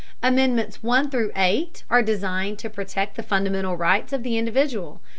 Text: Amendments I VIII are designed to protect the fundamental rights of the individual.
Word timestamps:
Amendments 0.23 0.79
I 0.83 1.03
VIII 1.03 1.71
are 1.91 2.01
designed 2.01 2.57
to 2.57 2.71
protect 2.71 3.17
the 3.17 3.21
fundamental 3.21 3.77
rights 3.77 4.11
of 4.11 4.23
the 4.23 4.35
individual. 4.35 4.99